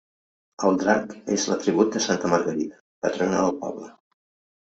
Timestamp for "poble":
3.67-3.93